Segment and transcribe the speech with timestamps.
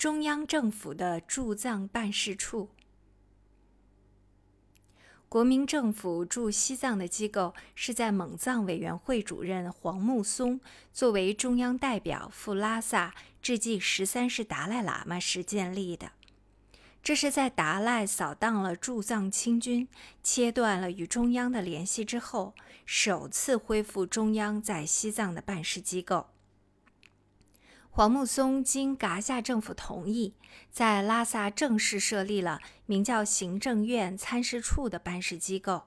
[0.00, 2.70] 中央政府的驻藏办事处。
[5.28, 10.58] 国民政府驻西藏的机构是在蒙藏委员会主任黄木松
[10.90, 16.12] 作为中央代表赴拉萨致祭十三世达赖喇嘛时建立的。
[17.02, 19.86] 这是在达赖扫荡了驻藏清军，
[20.22, 22.54] 切断了与中央的联系之后，
[22.86, 26.28] 首次恢复中央在西藏的办事机构。
[27.92, 30.34] 黄木松经噶夏政府同意，
[30.70, 35.82] 在拉萨正式设立了名叫行政院参事处的办事机构，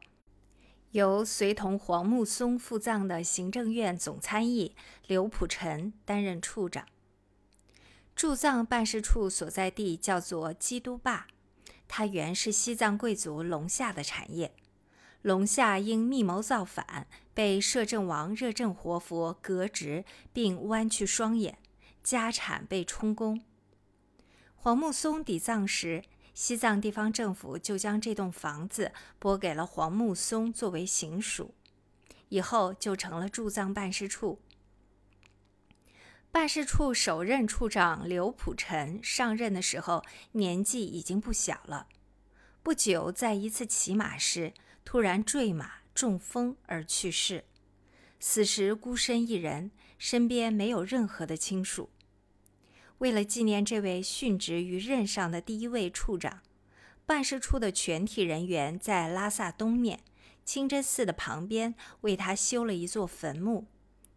[0.92, 4.76] 由随同黄木松赴藏的行政院总参议
[5.08, 6.86] 刘普臣担任处长。
[8.14, 11.28] 驻藏办事处所在地叫做基督坝，
[11.88, 14.54] 它原是西藏贵族龙夏的产业。
[15.22, 21.58] 龙夏因密谋造反，被摄政王热振活佛革职，并剜去双眼。
[22.04, 23.42] 家产被充公。
[24.56, 26.04] 黄木松抵藏时，
[26.34, 31.54] 西藏地方政府就将这栋房子拨给了黄木松作为行署，
[32.30, 34.42] 以后就成了驻藏办事处。
[36.32, 41.88] 办事处首任处长刘普臣上任的时候，年纪已经不小了。
[42.64, 47.44] 不久，在一次骑马时，突然坠马中风而去世，
[48.20, 51.92] 死时孤身一人，身边没有任何的亲属。
[53.00, 56.42] 为了纪念这位殉职于任上的第一位处长，
[57.06, 60.00] 办事处的全体人员在拉萨东面
[60.46, 63.66] 清真寺的旁边为他修了一座坟墓，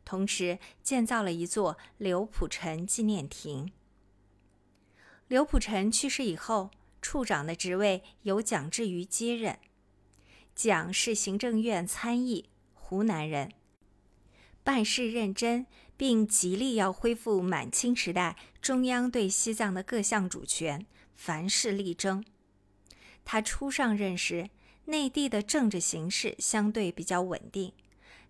[0.04, 3.72] 同时建造了一座刘普臣纪念亭。
[5.26, 6.70] 刘普臣去世以后，
[7.02, 9.58] 处长的职位由蒋志瑜接任。
[10.54, 13.50] 蒋是行政院参议，湖南人，
[14.62, 15.66] 办事认真。
[15.98, 22.24] 并极力要恢复满清时代中央对西藏的各项主权，凡事力争。
[23.24, 24.50] 他初上任时，
[24.86, 27.72] 内地的政治形势相对比较稳定，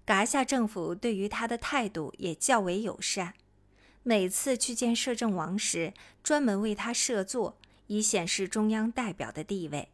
[0.05, 3.33] 噶夏政府对于他的态度也较为友善。
[4.03, 9.89] 每次去见摄政王时，专门为他设座，以显示中央代表的地位。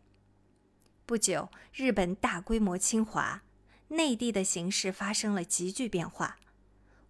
[1.07, 3.45] 不久，日本大规模侵华，
[3.91, 6.41] 内地的形势发生了急剧变化。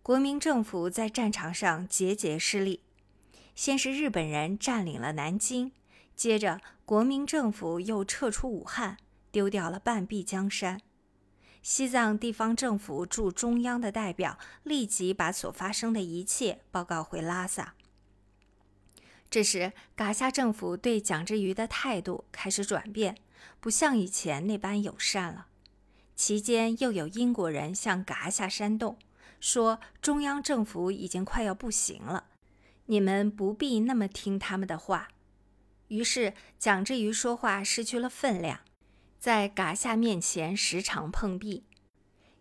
[0.03, 2.83] 国民政府在战场上节节失利，
[3.55, 5.73] 先是日本人占领了南京，
[6.17, 8.97] 接着国民政府又撤出武汉，
[9.31, 10.81] 丢掉了半壁江山。
[11.63, 17.75] 西藏地方政府驻中央的代表立即把所发生的一切报告回拉萨。
[19.31, 23.17] 这时，噶夏政府对蒋志瑜的态度开始转变，
[23.61, 25.47] 不像以前那般友善了。
[26.17, 28.99] 期间又有英国人向噶夏煽动。
[29.41, 32.27] 说中央政府已经快要不行了，
[32.93, 35.09] 你们不必那么听他们的话。
[35.89, 38.61] 于是蒋志瑜说话失去了分量，
[39.19, 41.65] 在嘎夏面前时常碰壁。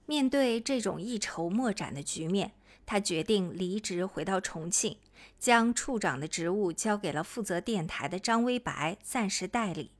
[0.05, 2.51] 面对这种一筹莫展的局面，
[2.85, 4.97] 他决定离职回到重庆，
[5.39, 9.91] 将处长的职务交给了负责电台的张威白暂时代理。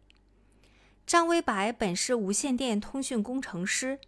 [1.08, 4.00] 张威白本是无线电通讯工程师。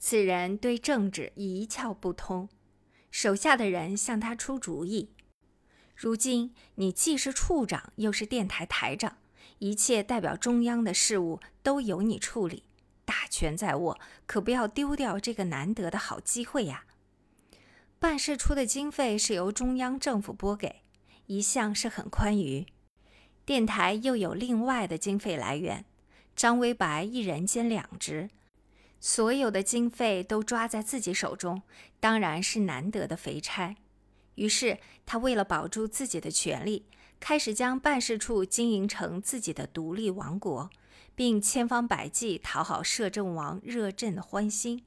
[0.00, 2.48] 此人对政治一窍不通，
[3.12, 5.10] 手下的人向他出主意。
[6.00, 9.18] 如今你既是处长，又是电台台长，
[9.58, 12.62] 一切代表中央的事务都由你处理，
[13.04, 16.86] 大权在握，可不要丢掉这个难得的好机会呀！
[17.98, 20.76] 办事处的经费是由中央政府拨给，
[21.26, 22.64] 一向是很宽裕。
[23.44, 25.84] 电台又有另外的经费来源，
[26.34, 28.30] 张威白一人兼两职。
[28.98, 31.60] 所有的经费都抓在自己手中，
[32.00, 33.76] 当然是难得的肥差。
[34.40, 36.86] 于是他为了保住自己的权利，
[37.20, 40.70] 开始将办事处经营成自己的独立王国，
[41.14, 44.82] 并千方百计讨好摄政王热振的欢心，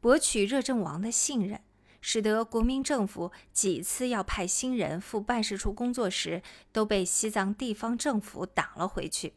[0.00, 1.60] 博取热振王的信任，
[2.00, 6.40] 使得国民政府几次要派新人赴办事处工作时，
[6.70, 9.32] 都被西藏地方政府挡了回去。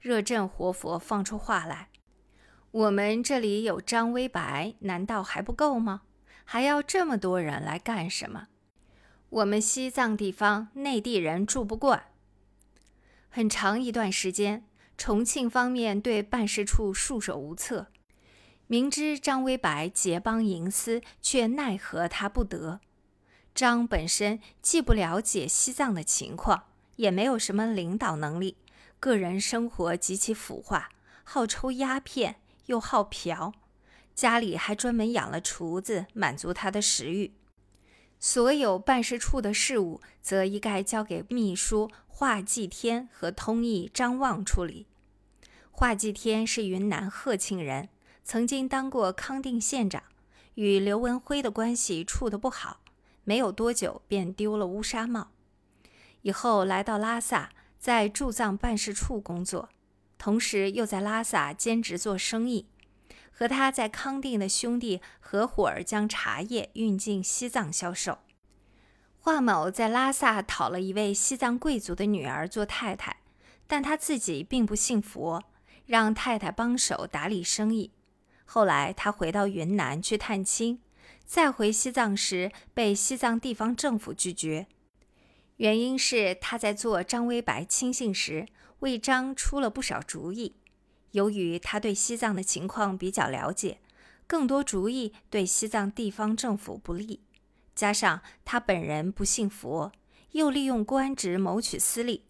[0.00, 1.90] 热振活佛放出话来。
[2.70, 6.04] 我们这里有张威白，难道还不够吗？
[6.44, 8.48] 还要这么多人来干什么？
[9.32, 12.04] 我们西藏地方内地人住不惯。
[13.30, 14.66] 很长一段时间，
[14.98, 17.86] 重庆方面对办事处束手无策，
[18.66, 22.80] 明知张威白结帮营私，却奈何他不得。
[23.54, 26.64] 张本身既不了解西藏的情况，
[26.96, 28.58] 也没有什么领导能力，
[29.00, 30.90] 个人生活极其腐化，
[31.24, 32.36] 好抽鸦片。
[32.66, 33.52] 又好嫖，
[34.14, 37.32] 家里还专门养了厨子，满足他的食欲。
[38.24, 44.86] 所有办事处的事务则一概交给秘书华继天和通译张望处理。
[45.72, 47.88] 华继天是云南鹤庆人，
[48.22, 50.04] 曾经当过康定县长，
[50.54, 52.78] 与刘文辉的关系处得不好，
[53.24, 55.32] 没有多久便丢了乌纱帽。
[56.20, 59.68] 以后来到拉萨，在驻藏办事处工作，
[60.16, 62.68] 同时又在拉萨兼职做生意。
[63.32, 68.18] 和他在康定的兄弟合伙儿将茶叶运进西藏销售。
[69.18, 73.16] 华某在拉萨讨了一位西藏贵族的女儿做太太，
[73.66, 75.42] 但他自己并不信佛，
[75.86, 77.92] 让太太帮手打理生意。
[78.44, 80.82] 后来他回到云南去探亲，
[81.24, 84.66] 再回西藏时被西藏地方政府拒绝，
[85.56, 88.46] 原因是他在做张威白亲信时
[88.80, 90.56] 为张出了不少主意。
[91.12, 93.78] 由于他对西藏的情况比较了解，
[94.26, 97.20] 更多主意对西藏地方政府不利，
[97.74, 99.92] 加上他本人不信佛，
[100.32, 102.24] 又利用官职谋取私利，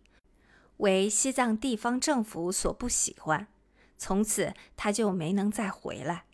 [0.78, 3.48] 为西藏地方政府所不喜欢，
[3.96, 6.24] 从此他就没能再回来。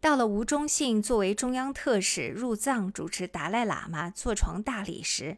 [0.00, 5.36] 到了吴忠信作为中央特使入藏主持达赖喇嘛坐床大礼时。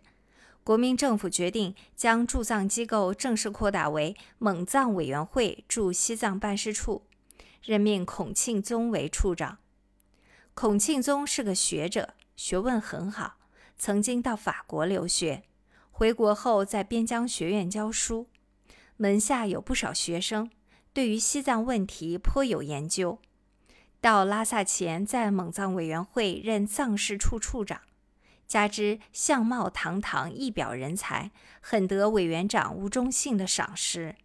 [0.65, 7.03] 国民政府决定将驻藏机构正式扩大为蒙藏委员会驻西藏办事处，
[7.65, 9.59] 任命孔庆宗为处长。
[10.55, 13.39] 孔庆宗是个学者，学问很好，
[13.77, 15.43] 曾经到法国留学，
[15.91, 18.29] 回国后在边疆学院教书，
[18.97, 20.49] 门下有不少学生，
[20.93, 23.19] 对于西藏问题颇有研究。
[24.01, 27.81] 到拉萨前，在蒙藏委员会任藏事处处长。
[28.47, 31.31] 加之相貌堂堂，一表人才，
[31.61, 34.17] 很得委员长吴忠信的赏识。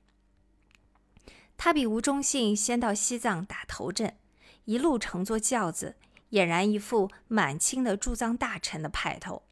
[1.55, 4.17] 他比吴忠信先到西藏打头阵，
[4.65, 5.95] 一路乘坐轿子，
[6.31, 9.43] 俨然一副满清的驻藏大臣的派头。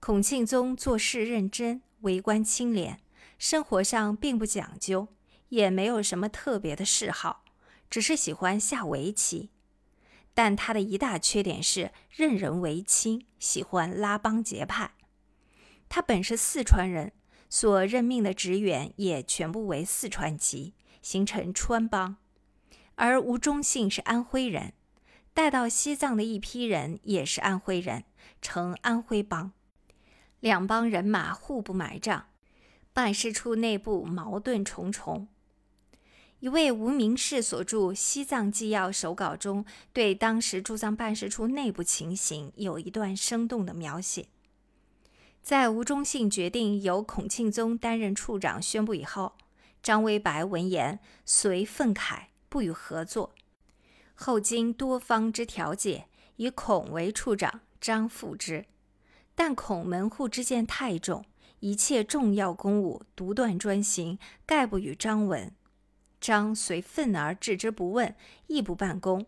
[0.00, 3.00] 孔庆宗做事认真，为官清廉，
[3.38, 5.08] 生活上并不讲究，
[5.50, 7.44] 也没有什么特别的嗜好，
[7.90, 9.50] 只是喜欢下围棋。
[10.34, 14.92] 但他的一大缺点是任人唯亲，喜欢拉帮结派。
[15.88, 17.12] 他本是四川人，
[17.50, 22.16] 所任命的职员也全部为四川籍，形成川帮。
[22.94, 24.72] 而吴忠信是安徽人，
[25.34, 28.04] 带到西藏的一批人也是安徽人，
[28.40, 29.52] 成安徽帮。
[30.40, 32.26] 两帮人马互不买账，
[32.92, 35.28] 办事处内部矛盾重重。
[36.42, 44.26] 一位无名氏所著《西藏纪要》手稿中，对当时驻藏办事处内部情形有一段生动的描写。
[45.40, 49.34] 在吴忠信决定由孔庆宗担任处长宣布以后，
[49.84, 53.32] 张维白闻言遂愤慨，不予合作。
[54.14, 58.64] 后经多方之调解，以孔为处长，张复之。
[59.36, 61.24] 但孔门户之见太重，
[61.60, 65.52] 一切重要公务独断专行，概不与张闻。
[66.22, 68.14] 张随愤而置之不问，
[68.46, 69.26] 亦不办公。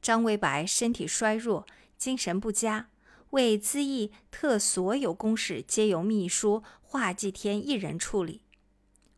[0.00, 1.66] 张维白身体衰弱，
[1.98, 2.88] 精神不佳，
[3.30, 8.40] 为咨议特所有公事皆由秘书华继天一人处理。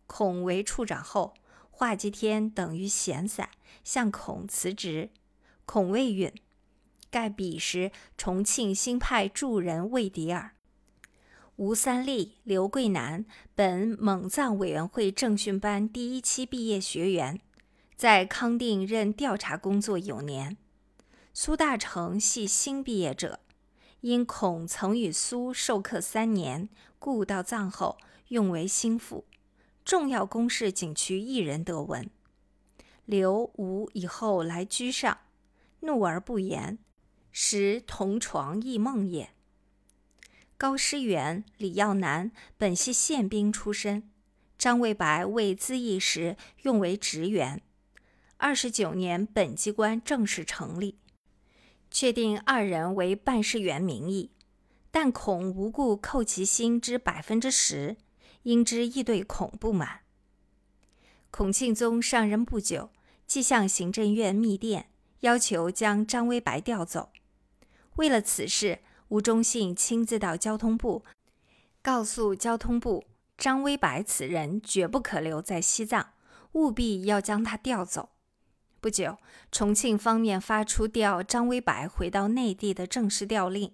[0.09, 1.35] 孔为处长后，
[1.71, 3.51] 华继天等于闲散，
[3.85, 5.11] 向孔辞职。
[5.65, 6.35] 孔未允，
[7.09, 10.56] 盖彼时重庆新派助人魏迪尔。
[11.57, 17.41] 吴三立、刘桂南，本蒙藏委员会政训班第一期毕业学员，
[17.97, 20.59] 在康定任调查工作有年。
[21.33, 23.41] 苏大成系新毕业者，
[24.03, 27.97] 因孔曾与苏授课三年，故到藏后
[28.29, 29.25] 用为心腹。
[29.83, 32.11] 重要公事仅区一人得闻。
[33.07, 35.17] 刘、吴以后来居上，
[35.81, 36.79] 怒而不言，
[37.33, 39.31] 时同床异梦也。
[40.59, 44.11] 高师元、李耀南本系宪兵出身，
[44.57, 47.61] 张卫白为咨议时用为职员。
[48.39, 50.97] 二十九年，本机关正式成立，
[51.91, 54.31] 确定二人为办事员名义，
[54.91, 57.99] 但恐无故扣其薪之百分之十，
[58.45, 60.01] 因之亦对孔不满。
[61.31, 62.89] 孔庆宗上任不久，
[63.27, 64.89] 即向行政院密电，
[65.21, 67.11] 要求将张威白调走。
[67.97, 68.79] 为了此事。
[69.09, 71.05] 吴忠信亲自到交通部，
[71.81, 73.05] 告诉交通部
[73.39, 76.15] 张威白此人绝不可留在西藏，
[76.53, 78.09] 务必要将他调走。
[78.81, 79.19] 不久，
[79.53, 83.73] 重庆方面发出调张威白回到内地的正式调令。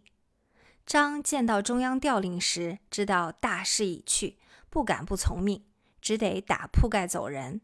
[0.84, 4.36] 张见到中央调令时，知道大势已去，
[4.68, 5.64] 不敢不从命，
[6.00, 7.60] 只得打铺盖走人。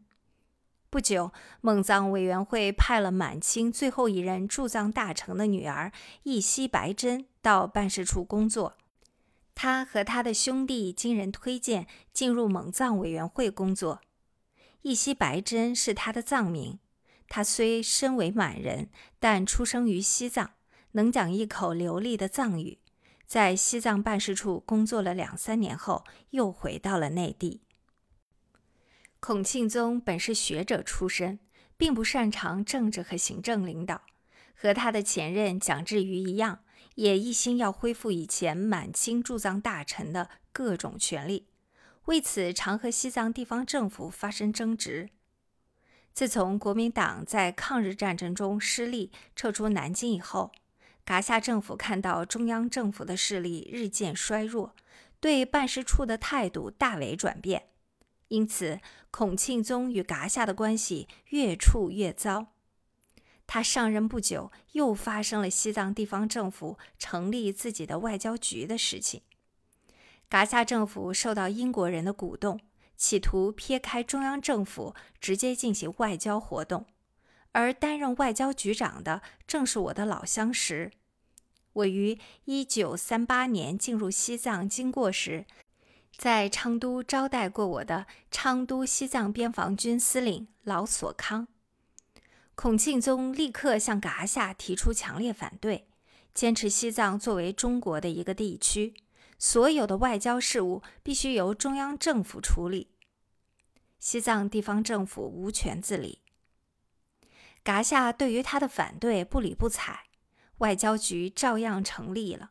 [0.89, 1.31] 不久，
[1.61, 5.91] 蒙藏委员会派了满清最后一任驻藏大臣的女儿
[6.23, 8.75] 义熙白珍到办事处工作。
[9.53, 14.01] 他和他的兄弟经人推荐进入蒙藏委员会工作。
[14.81, 16.79] 义熙白珍是他的藏名。
[17.27, 20.53] 他虽身为满人，但出生于西藏，
[20.93, 22.79] 能讲一口流利的藏语。
[23.27, 27.61] 在西藏办事处工作了两三年后，又回到了内地。
[29.19, 31.39] 孔庆宗本是学者出身，
[31.75, 34.01] 并不擅长政治和行政领导，
[34.55, 36.59] 和他的前任蒋志瑜一样，
[36.95, 41.47] 也一心要恢复以前满清驻藏大臣的各种权利，
[42.05, 45.09] 为此常和西藏地方政府发生争执。
[46.13, 50.51] 自从国民党在抗日战争中失利，撤出南京以后，
[51.05, 54.73] 噶夏政府看到中央政府的势力日渐衰弱，
[55.19, 57.67] 对办事处的态度大为转变。
[58.29, 58.79] 因此，
[59.11, 62.47] 孔庆宗与噶夏的关系越处越糟。
[63.45, 69.21] 他上任不久，又发生了西藏地方政府成立自己的外交局的事情。
[70.29, 72.59] 噶夏政府受到英国人的鼓动，
[72.95, 76.85] 企图撇开中央政府，直接进行外交活动。
[77.53, 80.91] 而担任外交局长的正是我的老相识。
[81.73, 85.47] 我于一九三八年进入西藏经过时。
[86.19, 91.47] 在昌都招待过我的昌都西藏边防军司令老索康，
[92.55, 95.87] 孔庆宗立刻向噶夏提出强烈反对，
[96.33, 98.93] 坚持西藏作为中国的一个地区，
[99.37, 102.89] 所有的外交事务必须由中央政府处理，
[103.97, 106.19] 西藏地方政府无权自理。
[107.63, 110.07] 噶夏对于他的反对不理不睬，
[110.57, 112.49] 外交局照样成立了。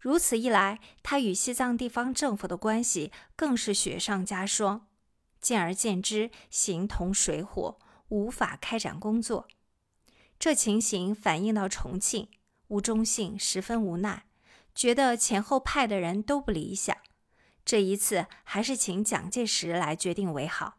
[0.00, 4.88] 如此一来，他与西藏地方政府的关系更是雪上加霜。
[5.40, 7.78] 见而见之，形同水火，
[8.08, 9.46] 无法开展工作。
[10.38, 12.28] 这情形反映到重庆，
[12.68, 14.24] 吴忠信十分无奈，
[14.74, 16.96] 觉得前后派的人都不理想。
[17.64, 20.76] 这一次，还是请蒋介石来决定为好。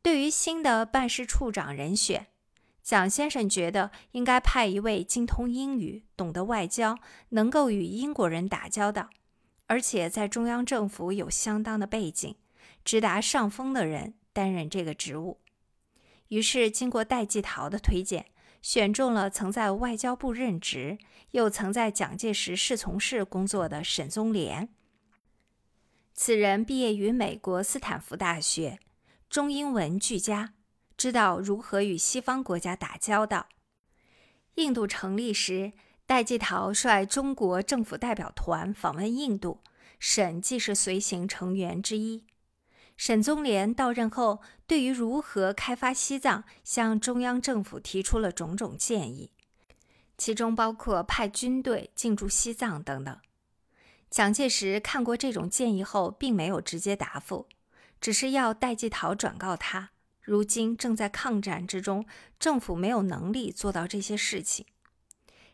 [0.00, 2.28] 对于新的办事处长人选。
[2.82, 6.98] 蒋先生觉得应该派一位精通英语、懂得外交、
[7.30, 9.10] 能够与英国人打交道，
[9.66, 12.34] 而且在中央政府有相当的背景、
[12.84, 15.40] 直达上峰的人担任这个职务。
[16.28, 18.26] 于是，经过戴季陶的推荐，
[18.62, 20.98] 选中了曾在外交部任职，
[21.32, 24.68] 又曾在蒋介石侍从室工作的沈宗濂。
[26.14, 28.78] 此人毕业于美国斯坦福大学，
[29.28, 30.54] 中英文俱佳。
[31.00, 33.46] 知道如何与西方国家打交道。
[34.56, 35.72] 印度成立时，
[36.04, 39.62] 戴季陶率中国政府代表团访问印度，
[39.98, 42.26] 沈既是随行成员之一。
[42.98, 49.32] 沈宗濂到任后，对于如何开发西藏，向中央政府提出了种种建议，
[50.18, 53.18] 其中包括派军队进驻西藏等等。
[54.10, 57.48] 蒋介石看过这种建议后，并没有直接答复，
[58.02, 59.92] 只是要戴季陶转告他。
[60.30, 62.06] 如今正在抗战之中，
[62.38, 64.64] 政府没有能力做到这些事情。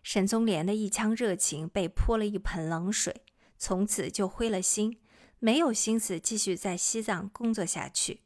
[0.02, 3.22] 沈宗濂的一腔热情被泼了一盆冷水，
[3.56, 4.98] 从此就灰了心，
[5.38, 8.20] 没有心思继续在西藏工作下去。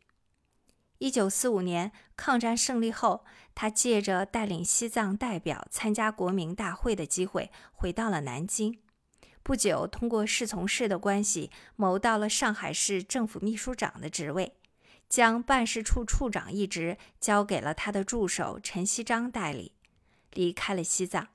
[0.98, 8.80] 一九四五年抗战胜利后，他借着带领西藏代表参加国民大会的机会，回到了南京。
[9.44, 14.54] 不久，通过侍从室的关系，谋到了上海市政府秘书长的职位。
[15.10, 19.72] 将办事处处长一职交给了他的助手陈锡章代理，
[20.32, 21.28] 离开了西藏。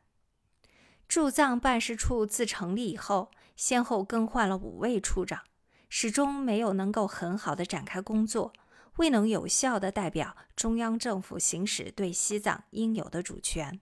[1.10, 5.42] 驻藏办事处自成立以后，先后更换了五位处长，
[5.90, 8.54] 始终没有能够很好的展开工作，
[8.96, 13.82] 未能有效的代表中央政府行使对西藏应有的主权。